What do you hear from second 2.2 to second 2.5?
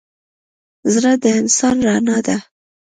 ده.